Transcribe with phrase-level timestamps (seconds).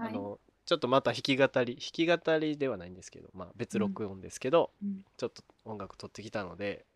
[0.00, 0.08] はい。
[0.08, 5.00] あのちょっとまた弾き語り弾き語りではないんですけど、まあ、別録音ですけど、うん。
[5.16, 6.86] ちょっと音楽撮ってきたので、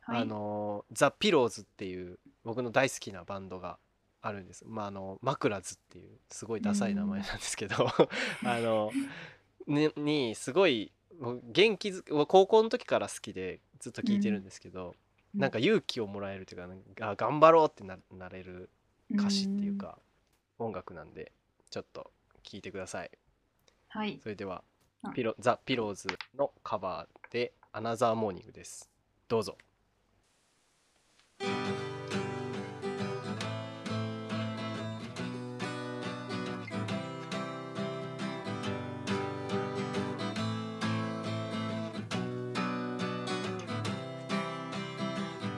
[0.00, 0.22] はい。
[0.22, 3.78] あのザ・ピローズっていう僕の大好きなバンドが
[4.22, 4.64] あるんです。
[4.66, 7.88] まああの枕ズっていうすごいダサい名前なんですけど、
[8.44, 8.90] あの
[9.66, 14.94] ににすごい元気づ高校の時から好きでずっと聴いてるんですけど、
[15.34, 15.40] うん。
[15.40, 18.70] なんか勇気をもらえるというかなんかあ頑張ろうってななれる
[19.10, 19.98] 歌詞っていうか、
[20.58, 21.32] 音楽なんで
[21.70, 22.12] ちょっと
[22.46, 23.10] 聴いてください。
[23.88, 24.62] はいそれでは
[25.02, 28.88] あピロザ・ピローズのカバーで「アナザーモーニング」です。
[29.28, 29.58] どうぞ。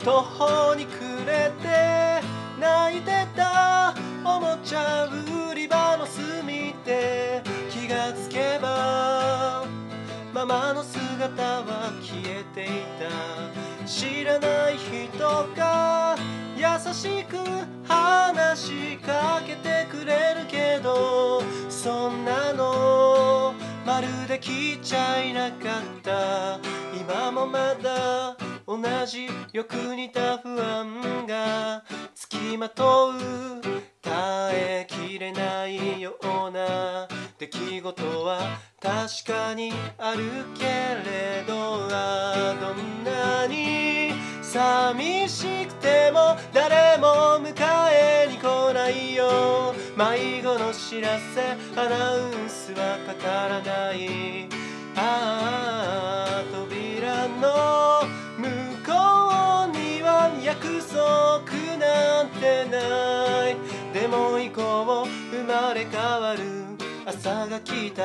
[0.05, 2.23] 途方に暮れて
[2.59, 5.48] 泣いてたおもちゃ売
[10.39, 12.69] ママの姿は消えてい
[13.01, 15.19] た知らない人
[15.57, 16.17] が
[16.57, 17.37] 優しく
[17.85, 23.53] 話しかけてくれるけどそんなの
[23.85, 26.61] まるで聞いちゃいなかった
[26.97, 31.83] 今もまだ同じよく似た不安が
[32.15, 33.88] つきまとう
[34.53, 40.19] えきれないような出来事は確かにある
[40.57, 47.55] けれどあどんなに寂しくても誰も迎
[47.93, 49.75] えに来ないよ。
[49.97, 54.49] 迷子の知らせアナウンスはかからない。
[54.97, 56.48] ああ。
[65.79, 66.43] れ変わる
[67.07, 68.03] 朝が来た。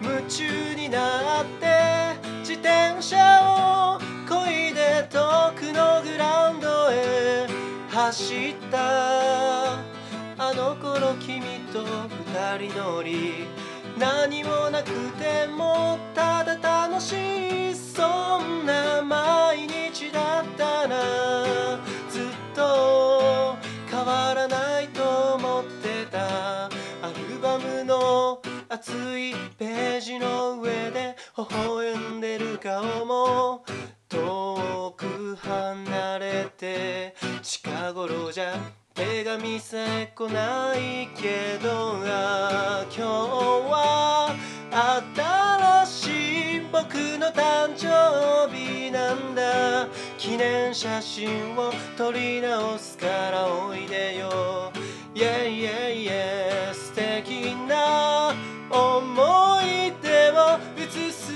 [0.00, 7.46] 夢中になって自転車をこいで遠くのグラウンドへ
[7.90, 9.74] 走った。
[10.36, 11.40] あの頃君
[11.72, 13.46] と二人乗り
[13.98, 21.78] 何もなくてもただ楽しいそんな毎日だったな。
[22.10, 23.56] ずっと
[23.90, 26.70] 変わらないと思ってたア
[27.28, 33.64] ルバムの熱いページの上で微笑んでる顔も
[34.08, 38.54] 遠く離れて近頃じゃ
[38.94, 44.36] 手紙さえ来ないけどあ今日は
[44.70, 54.70] 新しい僕の誕生日なんだ記念写真を撮り直すからおいでよ。
[55.12, 58.32] イェイイェイイェイ素敵な
[58.70, 61.32] 思い出を映す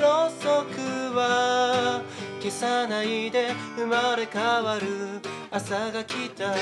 [0.00, 2.00] ろうそくは。
[2.40, 5.41] 消さないで生まれ変わる。
[5.54, 6.54] 朝が来た。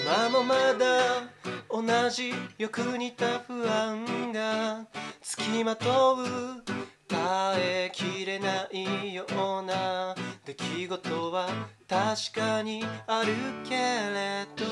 [0.00, 1.28] 今もまだ
[1.68, 4.86] 同じよく似た不安が
[5.20, 10.14] つきまとう耐えきれないような
[10.44, 11.48] 出来事は
[11.88, 13.34] 確かにある
[13.68, 14.64] けれど。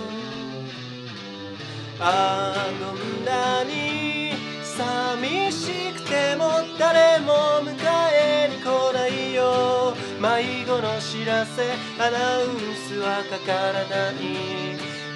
[2.02, 4.32] あどんなに
[4.64, 7.76] 寂しくても誰も迎
[8.12, 9.94] えに来ないよ。
[10.18, 11.62] 迷子の知らせ
[11.98, 14.60] アナウンスはかからない。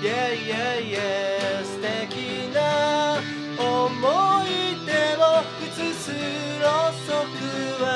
[0.04, 3.16] Yeah, yeah, yeah 素敵な
[3.58, 6.16] 思い出をすろ
[6.90, 7.86] うそくは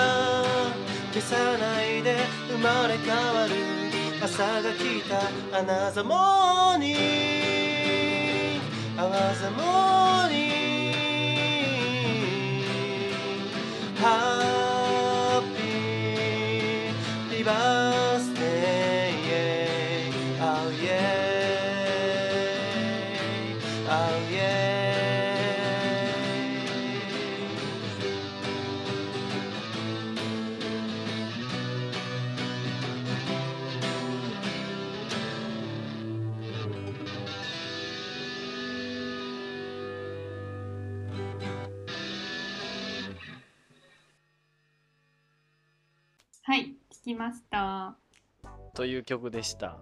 [1.14, 2.16] 消さないで
[2.50, 3.54] 生まれ変わる
[4.22, 10.92] 朝が来た Another morning another morning
[13.94, 14.37] グ
[47.08, 47.96] きました。
[48.74, 49.78] という曲でした。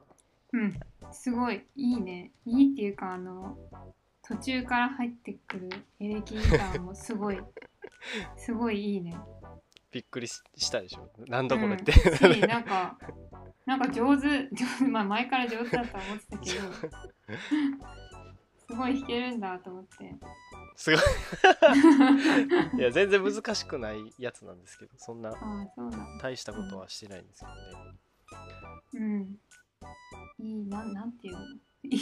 [0.52, 0.78] うん。
[1.10, 1.64] すごい。
[1.74, 2.30] いいね。
[2.44, 3.58] いいっていうかあの
[4.22, 5.68] 途中から入ってくる
[6.00, 7.38] エレキギターもすごい
[8.36, 9.16] すごいいいね。
[9.90, 11.10] びっくりししたでしょ？
[11.26, 12.96] なんだこれって、うん、しなんか
[13.64, 14.84] なんか上手上手。
[14.84, 16.72] まあ前から上手だとは思ってたけど
[18.68, 20.14] すごい弾けるんだと思って
[20.76, 21.00] すごい。
[22.78, 25.34] いや全然難しくないやつなんですけどそんな
[26.20, 29.10] 大したことはしてないんですけどね、
[30.38, 30.46] うん。
[30.46, 31.40] いいなんなんていうの？
[31.82, 31.98] い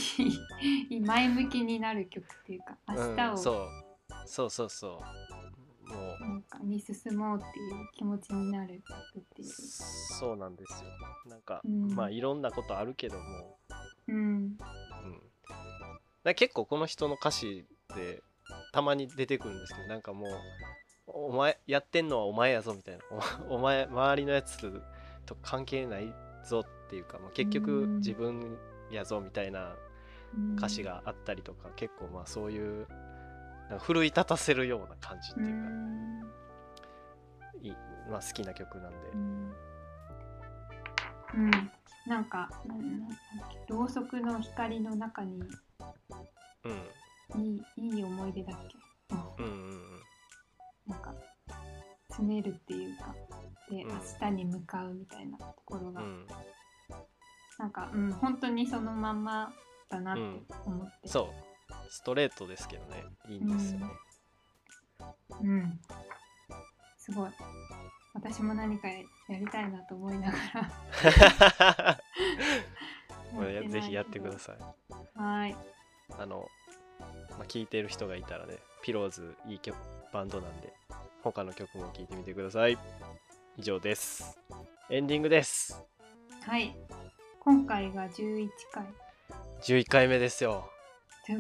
[0.91, 3.31] い前向きになる曲っていうか明日を。
[3.31, 3.69] うん、そう。
[4.27, 5.03] そうそうそ
[5.89, 5.93] う。
[5.93, 6.21] もう。
[6.21, 8.83] なんかに進もうっていう気持ちになる
[9.15, 9.49] 曲っていう。
[9.49, 10.91] そうなんですよ。
[11.27, 11.95] なんか、うん。
[11.95, 13.59] まあいろんなことあるけども、
[14.09, 14.57] うん。
[16.25, 18.23] うん、結構この人の歌詞で
[18.73, 20.31] たまに出てくるんですけどなんかもう
[21.07, 23.05] お前やってんのはお前やぞみたいな。
[23.49, 24.83] お お前周りのやつ
[25.27, 26.15] と関係ない
[26.45, 27.97] ぞっていうか、まあ、結局うん。
[27.99, 28.59] 自分
[28.91, 29.75] やぞみたいな
[30.35, 32.89] うん歌詞があったりとか、結構まあそういう
[33.69, 36.05] なんか奮い立たせるような感じってういうか、ん。
[37.63, 37.77] いい
[38.11, 39.55] まあ、好きな曲なんで、うん。
[41.35, 41.51] うん。
[42.07, 42.51] なんか
[43.69, 45.41] ろうそくの光の中に
[46.65, 46.83] うん、
[47.39, 48.77] いいいい思い出だっけ、
[49.15, 49.47] うん。
[49.47, 50.03] うんうんうん。
[50.87, 51.15] なんか
[52.09, 53.15] 詰めるっていうか
[53.71, 53.89] で、うん。
[53.89, 56.27] 明日に向かうみたいなところが、うん。
[57.59, 59.53] なんかうん本当にそのまんま
[59.89, 60.21] だなって
[60.67, 61.55] 思って、そう。
[61.91, 63.05] ストレートですけどね。
[63.29, 63.87] いいんですよね、
[65.43, 65.81] うん。
[66.99, 67.31] すごい。
[68.15, 69.03] 私も何かや
[69.39, 70.39] りたいなと思いなが
[71.75, 72.01] ら。
[73.69, 74.57] ぜひやってください。
[75.19, 75.57] はい。
[76.19, 76.49] あの、
[77.39, 79.77] まあ、聴いてる人がいたらねピローズいい曲
[80.13, 80.73] バンドなんで
[81.23, 82.79] 他の曲も聴いてみてください。
[83.57, 84.39] 以上です。
[84.91, 85.83] エンディングです。
[86.43, 86.77] はい。
[87.41, 88.85] 今回が11回。
[89.63, 90.69] 11回目ですよ。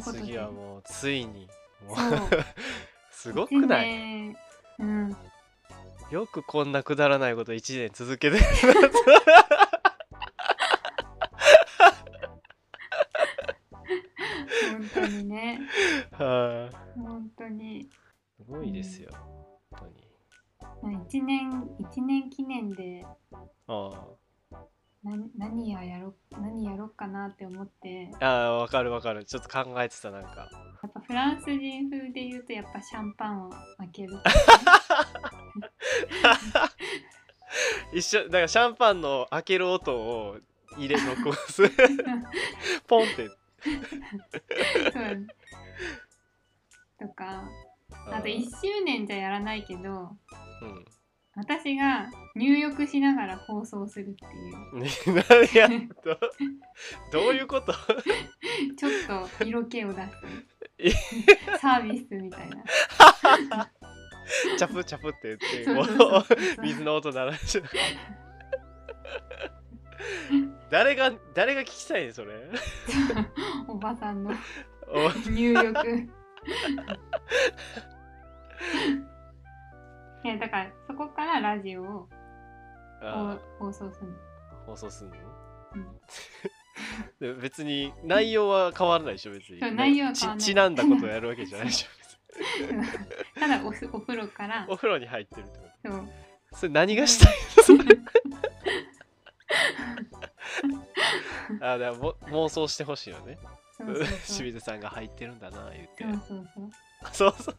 [0.03, 1.49] 次はもうついに。
[1.87, 1.97] もう
[3.13, 4.35] すごくない？
[4.79, 5.17] うん。
[6.11, 8.39] よくこんなくだらないこと1年続けて
[20.59, 23.05] 本当に1年一年記念で
[23.67, 23.91] あ
[25.05, 28.11] な何ややろ何やろうかなって思って。
[28.21, 29.27] あああわかるわかる。
[29.27, 30.29] ちょっと考えてたなんか。
[30.29, 34.19] やっぱフランス人風で言うとやっぱシャンパンを開ける。
[37.93, 40.39] 一緒だからシャンパンの開ける音を
[40.79, 41.61] 入れ録音す。
[41.63, 41.71] る
[42.89, 43.29] ポンって。
[46.99, 47.47] とか
[48.11, 50.17] あと1周年じゃやらないけど
[50.63, 50.85] うん。
[51.37, 54.79] 私が入浴しながら放送するっていう。
[54.79, 54.89] ね
[55.57, 56.19] 何やど
[57.13, 57.73] どういうこと？
[58.77, 58.91] ちょっ
[59.39, 60.03] と色気を出
[60.79, 60.91] え？
[60.91, 62.63] すサービスみたいな。
[64.57, 67.69] チャプチャプって言って水の音鳴らして
[70.71, 72.33] 誰が誰が聞きたいねそれ？
[73.69, 74.33] おばさんの
[74.89, 76.09] お入浴
[80.25, 82.09] いやだからそこからラジオを
[83.03, 84.15] あ放送するの、
[84.67, 85.17] 放送すんの？
[85.75, 85.87] うん。
[87.21, 89.61] でも別に内容は変わらないでしょ別に。
[89.61, 90.41] そう内容は変わらない。
[90.41, 91.89] ちちなんだことをやるわけじゃないでしょ
[93.41, 94.67] ただおふお風呂から。
[94.69, 96.09] お風呂に入ってるってこそう。
[96.51, 97.63] とそれ何がしたいの？
[97.63, 97.85] それ。
[101.61, 103.39] あだからも妄想してほしいよね。
[103.77, 104.07] そうそうそう。
[104.27, 106.05] 清水さんが入ってるんだな言って。
[106.05, 106.71] そうそうそう
[107.13, 107.57] そうそう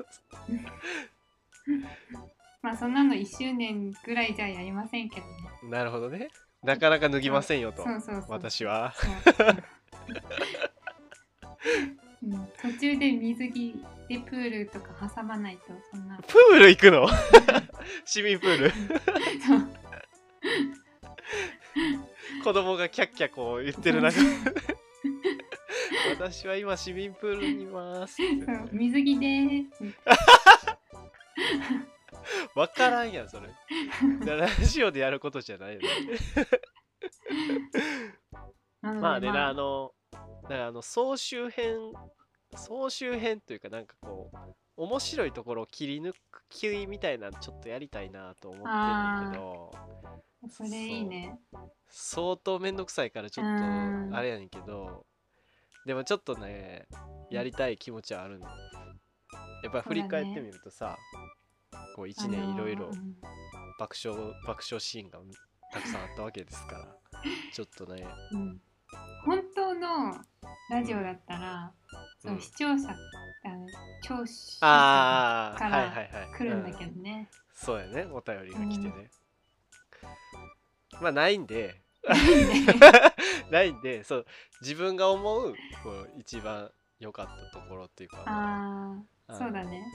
[2.62, 5.34] まあそんなの1周年ぐらいじゃやりませんけどね。
[5.70, 6.30] なるほどね。
[6.64, 7.84] なかなか脱ぎませんよと。
[7.84, 8.26] そうそうそう。
[8.30, 8.94] 私は。
[8.96, 9.64] そう。
[12.24, 13.76] うん、途中で水着
[14.10, 16.18] でプールとか挟まないとそんな。
[16.18, 17.08] プール行くの？
[18.04, 18.72] 市民プール。
[18.72, 19.70] そう。
[22.44, 24.18] 子供がキャッキャこう言ってる中
[26.18, 28.18] 私は今市民プールにいます。
[28.72, 29.84] 水着でーす。
[32.56, 33.50] わからんやんそれ。
[34.26, 35.88] ラジオでやることじゃないよね。
[38.82, 39.54] まあね、あ。
[39.54, 39.92] の
[40.44, 41.92] だからあの総集編
[42.56, 44.38] 総集編というかなんかこう
[44.78, 46.14] 面白いところを切り抜
[46.50, 49.72] きみたいなのちょっとやりたいなと思ってんだけど。
[50.48, 51.38] それいいね。
[51.90, 54.10] 相当めんどくさいからちょっうん。
[54.12, 55.06] とあれやねんけど
[55.86, 56.88] でもちょっとね
[57.30, 58.48] やりたい気持ちはあるの。
[59.64, 60.98] やっぱ振り返ってみるとさ、
[61.96, 62.92] こう1年いろいろ
[63.80, 65.20] 爆笑爆笑シーンが
[65.72, 66.96] たくさんあったわけですから
[67.54, 68.06] ちょっとね。
[68.32, 68.62] うん、
[69.26, 70.14] 本当の
[70.70, 71.72] ラジオだったら、
[72.20, 72.94] そううん視聴者あ
[73.50, 73.68] の
[74.04, 76.38] 聴取者からはいはいはい。
[76.38, 77.30] 来るんだうんけどね。
[77.54, 78.08] そうやね。
[78.12, 79.10] お便りが来てね、
[81.02, 81.82] まあないんで
[83.52, 84.04] ないんで。
[84.04, 84.26] そう
[84.62, 88.24] 自分が思うこう一番良かったところっていうか。
[88.26, 88.96] あ
[89.28, 89.38] あ、うん。
[89.38, 89.86] そうだね。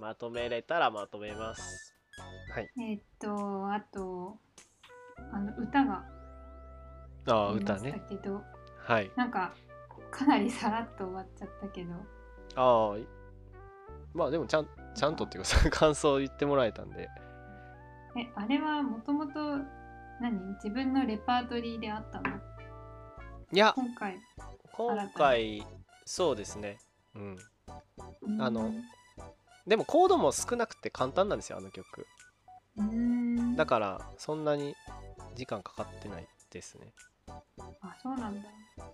[0.00, 1.94] まとめれたらまとめます。
[2.54, 2.70] はい。
[2.78, 4.38] えーっと、あと、
[5.32, 6.04] あの歌が。
[7.26, 7.92] ああ歌ね。
[7.92, 8.42] たけど、
[8.78, 9.10] はい。
[9.16, 9.54] なんか
[10.10, 11.94] かなりさらっと終わっちゃったけど、
[12.56, 13.06] ああい
[14.12, 17.08] まあでもちゃんちゃんとっていうか 感想を言ってもらえたんで。
[18.16, 19.58] え、あれはもともと
[20.20, 20.38] 何？
[20.54, 22.36] 自分のレパートリーであったの？
[23.52, 23.72] いや。
[23.74, 24.18] 今回。
[24.72, 25.66] 今回
[26.04, 26.78] そうですね。
[27.14, 27.38] うん。
[28.22, 28.42] うん。
[28.42, 28.72] あの
[29.66, 32.06] でもコードも少なくて簡単なんですよあの曲。
[32.76, 33.56] うーん。
[33.56, 34.74] だからそんなに
[35.34, 36.92] 時間かかってないですね。
[37.28, 38.48] あ、そうなんだ。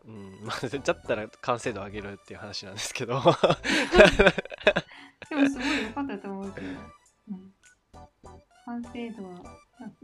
[0.04, 0.40] うん。
[0.44, 3.20] まあだったら完成度上げるっていう話なんですけど。
[5.28, 6.66] でもすごい良かったと思うけど、
[7.30, 7.54] うん、
[8.64, 9.40] 完成度は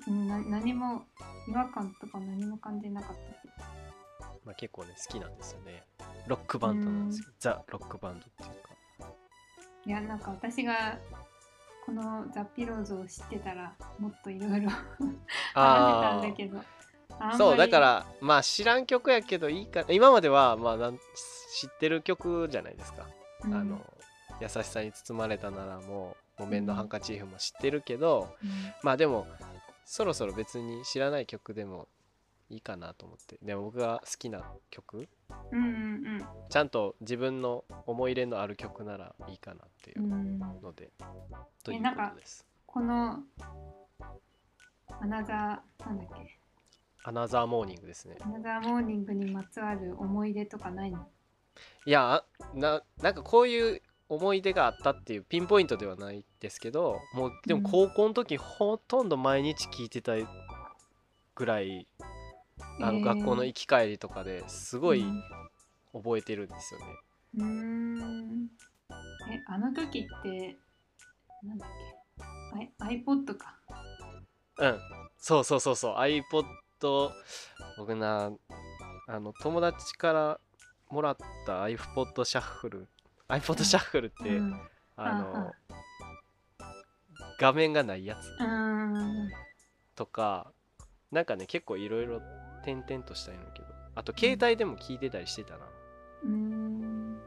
[0.07, 1.05] な何も
[1.49, 3.65] 違和感とか何も感じなかった
[4.45, 5.85] まあ結構ね好きなんですよね。
[6.27, 8.73] ロックバンドなんですよザ・ロックバンドっていうか。
[9.85, 10.99] いやなんか私が
[11.85, 14.81] このザ・ピローズを知ってたらもっといろいろ話
[15.49, 16.61] せたんだけど
[17.37, 23.07] そうだからまあ知らん曲やけどいいか今まではまあなん知ってる曲じゃないですか、
[23.45, 23.55] うん。
[23.55, 23.81] あの
[24.41, 28.51] 優しさに包まれたならもう木綿のハンカチーフも知ってるけど、うん。
[28.83, 29.27] まあでも
[29.85, 31.89] そろそろ別に知らない曲でも
[32.49, 33.39] いいかなと思って。
[33.43, 35.09] でも僕が好きな曲。
[35.51, 35.65] うんう
[36.19, 40.13] んちゃんと自分の思い入れのある曲ならいいかなっていううん。
[40.13, 40.91] うんので、
[41.65, 42.47] ということです。
[42.67, 43.21] この
[45.01, 46.39] アナザーなんだっけ？
[47.05, 48.17] アナザーモーニングですね。
[48.21, 51.09] アナザーモーニングにまつわる思い出とかないの？
[51.87, 52.25] いやあ
[52.55, 53.83] ななんかこういう
[54.15, 60.13] 思い出があったっていうピンポイントではないですけどもうでもうん高校の時ほとんど毎日聴いてた
[61.35, 61.87] ぐらい
[62.81, 63.05] あのえー。
[63.05, 65.23] 学校の行き帰りとかですごいうん。
[65.95, 66.87] 覚えてるんですよね。
[67.37, 68.49] うーん。
[69.31, 70.57] えあの時って
[71.43, 71.69] なんだっ
[72.59, 72.73] け？
[72.87, 73.59] アイ iPod か。
[74.59, 74.79] うん。
[75.19, 75.95] そうそうそうそう。
[75.97, 77.11] iPod
[77.79, 78.33] 僕な
[79.07, 80.41] あの友達から
[80.91, 81.17] もらっ
[81.47, 82.89] た iPod シャッフル
[83.33, 84.61] iPod シャッフルって、うん。
[84.97, 85.53] あのあ
[87.41, 88.31] 画面がないやつ。
[89.97, 90.53] とか
[91.11, 92.21] なんかね結構いろいろ
[92.65, 93.69] 点々としたいんだけど。
[93.95, 95.67] あと携帯でも聞いてたりしてたな、
[96.25, 97.19] うーん。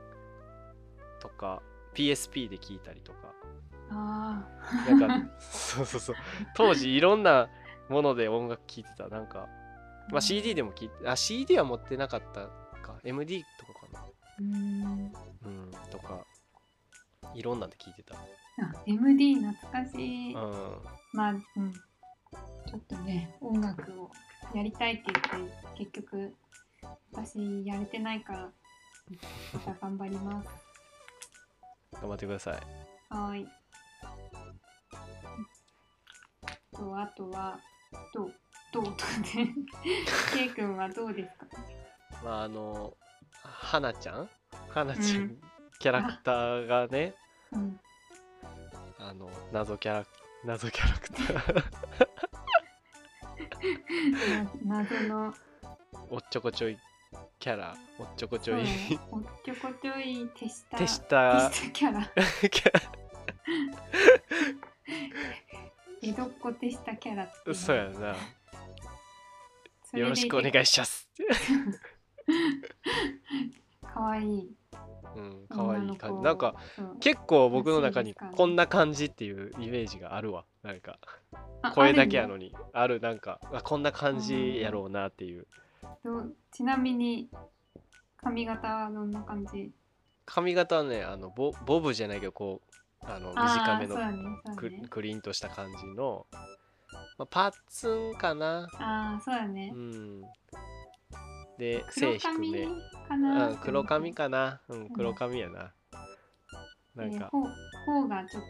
[1.19, 1.61] とか
[1.93, 3.33] PSP で聞いたりとか。
[3.91, 4.47] あ
[4.87, 6.15] なんかそうそうそう。
[6.55, 7.49] 当時いろんな
[7.89, 9.09] もので音楽聴いてた。
[9.09, 9.47] なんか、
[10.09, 12.47] あまあ、CD でも聞いてあ CD は持ってなかった
[12.81, 12.99] か。
[13.03, 14.05] MD とかかな
[17.35, 18.15] いろんなんで聞いてた。
[18.15, 18.19] あ
[18.85, 20.77] MD 懐かしい、うん。
[21.13, 21.73] まあうん。
[22.67, 24.09] ちょっとね音楽を
[24.53, 26.33] やりたいって言って結局
[27.11, 28.49] 私やれてないから
[29.53, 30.49] また頑張ります。
[31.93, 32.53] 頑張ってください。
[33.09, 33.47] はーい。
[36.75, 37.59] とあとは
[38.13, 38.33] どう
[38.73, 38.97] どうとか
[39.35, 39.53] ね。
[40.33, 41.47] K 君はどうですか？
[42.23, 42.97] まああの
[43.43, 44.29] 花ちゃん？
[44.69, 45.41] 花ちゃん、うん。
[45.79, 47.13] キャラクターがね
[47.55, 47.79] うん。
[48.99, 50.05] あの謎キャラ
[50.43, 51.63] 謎キャラクター。
[54.67, 55.33] な謎の。
[56.09, 56.77] おっちょこちょい
[57.39, 58.63] キャラおっちょこちょい。
[59.11, 60.77] おっちょこちょい手下。
[60.77, 61.51] 手下。
[61.73, 62.11] キャラ。
[66.01, 68.15] 江戸っ子手下キャラってそうやな。
[69.99, 71.07] よろしくお願いします。
[73.81, 74.55] かわいい
[75.15, 76.21] うんかわい感じ。
[76.23, 80.45] なんかそう結構僕の中にこんな感じっていうイメージがあるわ。
[80.63, 80.99] なんか
[81.61, 82.45] あ声だけやのに。
[82.45, 85.47] にあるなんかあこんな感じやろうなっていう。
[86.51, 87.29] ちなみに
[88.17, 89.71] 髪型はどんな感じ？
[90.25, 92.61] 髪型はねあのボボブじゃないけどこ
[93.03, 93.95] うあのあ短めの
[94.55, 96.25] クだねクリーンとした感じの、
[97.19, 98.67] まあ、パッツンかな。
[98.79, 99.71] ああそうだね。
[99.73, 100.21] うん
[101.57, 102.67] で黒背低髪め。
[103.07, 104.61] かなうん黒髪かかな。
[104.67, 105.73] うん黒髪やな、
[106.95, 107.47] なんか、頬
[107.85, 108.47] 頬がちょっと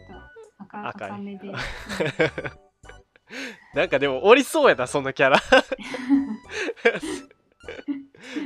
[0.64, 1.52] 赤赤めで。
[3.74, 5.40] なんかでもおりそうやなそんなキャラ。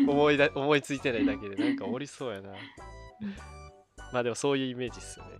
[0.08, 2.50] 思いだ思いついてないだけでなんかおりそうやな。
[4.12, 5.38] まあでもそういうイメージっすよね。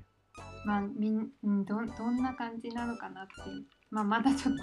[0.64, 3.32] まあみんうんどんどんな感じなのかなって。
[3.90, 4.62] まあまだちょっと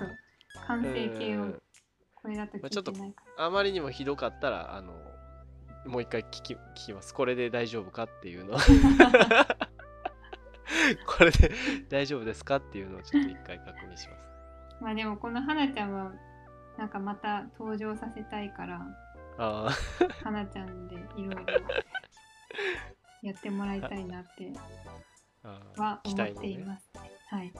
[0.67, 1.61] 完成形をうん
[2.21, 3.45] これだとまあちょっと聞いてないから。
[3.45, 4.93] あまりにもひどかったらあの
[5.85, 8.57] もう一回聞き聞きますこれで大丈夫かっていうのを
[11.05, 11.51] これで
[11.89, 14.27] 大丈夫ですかっていうのをちょっと一回確認します
[14.81, 16.11] まあでもこの花ちゃんは
[16.77, 18.81] なんかまた登場させたいから
[19.39, 19.69] あ
[20.23, 21.45] 花ちゃんでいろいろ
[23.23, 24.51] やってもらいたいなって
[25.75, 27.11] は思っていますね。
[27.29, 27.53] はい。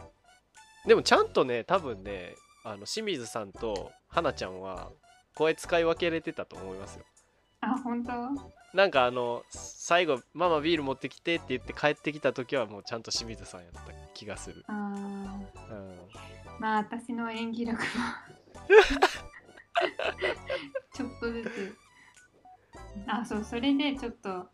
[0.85, 4.89] でもちゃんとね多分ねあの清水さんと花ちゃんは
[5.35, 7.05] 声使い分けれてたと思いますよ。
[7.61, 8.11] あ本当？
[8.73, 13.81] なんかあの最後「ママビール持ってきて」って言って帰ってきた時はもうちゃんと清水さんやった
[14.13, 14.75] 気がする、あー。
[14.75, 15.97] うん、
[16.59, 17.87] まあ私の演技力も。
[20.93, 21.77] ちょっとずつ。
[23.07, 24.45] あそうそれでちょっとは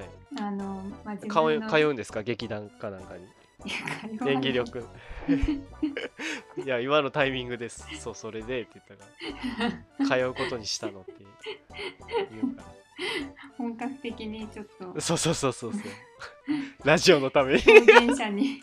[0.00, 0.08] い。
[0.40, 2.22] あの、まあ、自通う通うんですか？
[2.22, 3.26] 劇団かなんかに
[4.26, 4.86] 演技力。
[6.64, 7.86] いや今のタイミングです。
[7.98, 9.10] そうそれでって言ったか
[9.98, 10.06] ら。
[10.06, 11.28] 通うことにしたのって言
[12.50, 12.56] う。
[12.56, 12.64] か
[13.56, 14.92] 本格的にちょっと。
[14.94, 15.82] らそうそうそうそうそう。
[16.84, 17.62] ラジオのために。
[17.66, 18.60] 表現者に。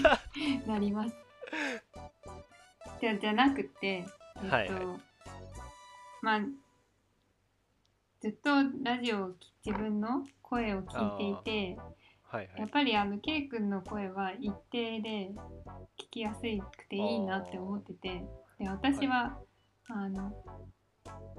[0.66, 1.14] なります。
[3.00, 4.04] じゃじゃなくて、えっ
[4.42, 4.68] とはい。
[4.70, 5.08] はい
[6.20, 6.40] まあ
[8.20, 8.50] ずっと
[8.82, 11.78] ラジオをき自分の声を聞いていて
[12.30, 12.60] はいはい。
[12.60, 15.30] やっぱりあの K 君の声は一定で
[15.98, 18.22] 聞きやすくていいなって思ってて
[18.58, 19.38] で私は、
[19.88, 20.32] あの、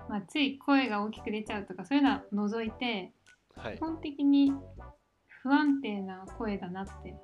[0.10, 3.14] まあ、つい声が大きく出ちゃうとかそういうのは除いて
[3.56, 3.78] はい。
[3.78, 4.54] 基本的に
[5.28, 7.16] 不安定な声だなって。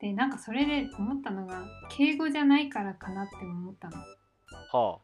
[0.00, 3.96] でなんかそれで思ったのが敬語じゃないからかなって思ったの。
[4.72, 5.00] は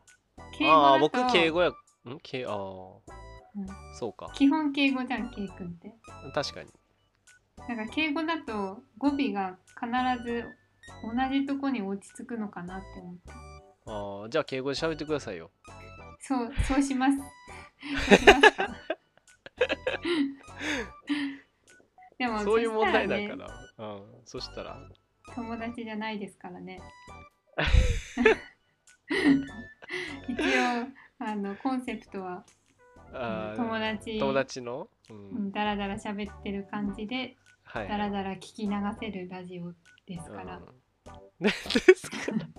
[0.59, 0.75] 敬あ。
[0.75, 1.75] ああ語だと僕敬語やん？
[2.23, 2.53] 敬あー。
[3.57, 3.67] うん。
[3.95, 4.31] そうか。
[4.35, 5.95] 基本敬語じゃん K 君って。
[6.35, 6.71] 確かに
[7.69, 9.87] なんか敬語だと語尾が必
[10.25, 10.45] ず
[11.03, 13.21] 同じとこに落ち着くのかなって思って。
[13.87, 15.51] あーじゃあ敬語で喋ってくださいよ。
[16.21, 17.19] そうそうします。
[22.19, 23.47] でもそういう問題だから。
[23.47, 24.79] ら、うんそしたら。
[25.35, 26.81] 友達じゃないですからね。
[30.29, 30.45] 一応
[31.19, 32.45] あのコンセプトは
[33.57, 35.31] 友達友達の、うん。
[35.31, 37.37] うんダラダラ喋ってる感じで
[37.73, 39.73] はいダラダラ聞き流せるラジオ
[40.05, 40.67] ですから、うん。
[41.41, 42.17] ですか。
[42.33, 42.51] ら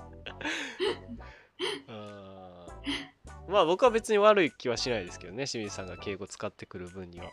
[3.49, 7.25] まあ僕は別に悪い気はしないですけどね清水さんが敬語使ってくる分には、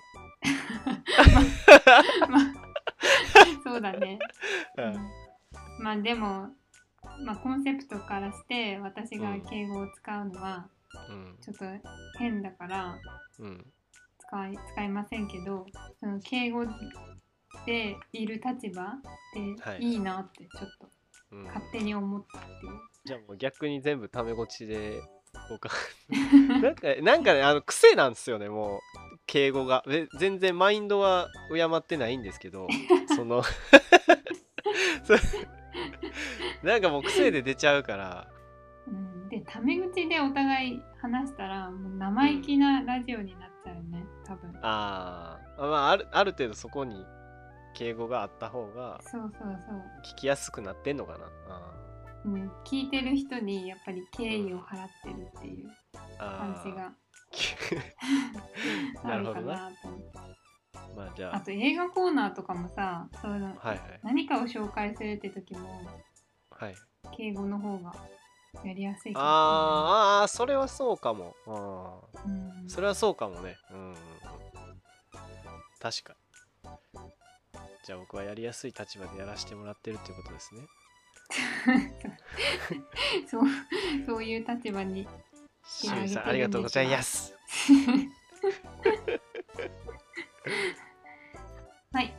[2.28, 2.42] まあ
[3.62, 4.18] そうだね、
[4.76, 4.92] う うん。
[4.94, 5.10] ん
[5.80, 6.48] まあでも、
[7.24, 10.68] まあ、コンセプトからして私が敬語を使うのは
[11.08, 11.38] うん。
[11.40, 11.64] ちょっと
[12.18, 12.98] 変だから
[13.38, 13.72] うん。
[14.18, 15.64] 使い使いませんけど
[16.00, 16.66] その敬語
[17.66, 18.98] でいる立場は
[19.76, 19.80] い。
[19.80, 20.88] でいいなってちょっと
[21.32, 21.44] うん。
[21.44, 22.52] 勝手に思ったっていう。
[23.04, 25.00] じゃあもう逆に全部タメ口で
[25.50, 25.74] 僕は
[26.60, 28.80] なんかなんかねあの癖なんですよねもう。
[29.26, 29.84] 敬語が。
[29.86, 32.66] で全然マインドは敬ってないんですけど
[33.14, 33.42] その。
[36.62, 38.26] なんかもう癖で出ちゃうから。
[38.86, 44.58] うん、でタメ口でお互い話したらもう生意気なラジオになっちゃうよね、多分。
[44.62, 45.68] あー。
[45.68, 47.04] まああるある程度そこに
[47.78, 49.50] 敬語があった方がそうそうそう、
[50.12, 51.26] 聞きやすくなってんのかな。
[51.48, 51.72] あ
[52.24, 55.68] うん、聞いてる人にやっぱり敬意を払ってるっていう
[56.18, 56.92] 感じが
[59.04, 59.46] あるかなるほどな。
[59.46, 60.06] なと思って。
[60.96, 61.40] まあじゃあ。
[61.40, 64.00] と映画コーナーとかもさその、あはいはい。
[64.02, 65.68] 何かを紹介するって時も
[66.50, 66.74] はい。
[67.16, 67.94] 敬語の方が
[68.64, 69.30] やりやすいかもあー
[70.22, 71.36] あーそれはそうかも。
[71.46, 71.52] う
[72.64, 73.56] ん、それはそうかもね。
[73.70, 73.96] うんうんうん。
[75.80, 76.18] 確かに
[77.88, 80.60] じゃあ僕はやりやすい立場でやらせてもらってるっていうことですね。
[83.26, 83.44] そう
[84.04, 85.08] そういう立場に
[85.80, 87.34] 清水さんありがとうございます。
[91.90, 92.14] はい。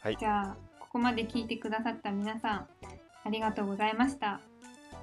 [0.00, 0.16] はい。
[0.16, 2.66] じゃあ、ここまで聞いてくださった皆さん、
[3.24, 4.36] ありがとうございました。
[4.36, 4.40] あ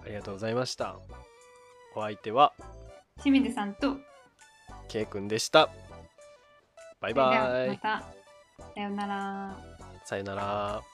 [0.07, 0.97] りがとうございました。
[1.95, 2.53] お相手は
[3.21, 3.99] 清水さんと、
[4.87, 5.69] K 君でした。
[6.99, 7.69] バイバイ。
[7.69, 8.22] また、
[8.75, 9.57] さよなら。
[10.05, 10.92] さよなら